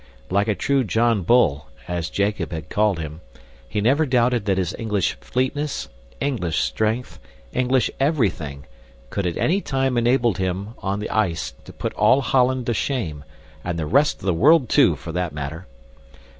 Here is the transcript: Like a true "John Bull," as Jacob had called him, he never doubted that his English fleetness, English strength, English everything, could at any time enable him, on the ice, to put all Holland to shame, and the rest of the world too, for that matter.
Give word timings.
Like 0.31 0.47
a 0.47 0.55
true 0.55 0.83
"John 0.83 1.21
Bull," 1.21 1.67
as 1.87 2.09
Jacob 2.09 2.51
had 2.51 2.71
called 2.71 2.97
him, 2.97 3.21
he 3.69 3.81
never 3.81 4.07
doubted 4.07 4.45
that 4.45 4.57
his 4.57 4.73
English 4.79 5.13
fleetness, 5.21 5.89
English 6.19 6.57
strength, 6.61 7.19
English 7.53 7.91
everything, 7.99 8.65
could 9.11 9.27
at 9.27 9.37
any 9.37 9.61
time 9.61 9.99
enable 9.99 10.33
him, 10.33 10.69
on 10.79 11.01
the 11.01 11.09
ice, 11.11 11.53
to 11.65 11.71
put 11.71 11.93
all 11.93 12.21
Holland 12.21 12.65
to 12.65 12.73
shame, 12.73 13.23
and 13.63 13.77
the 13.77 13.85
rest 13.85 14.15
of 14.15 14.25
the 14.25 14.33
world 14.33 14.69
too, 14.69 14.95
for 14.95 15.11
that 15.11 15.33
matter. 15.33 15.67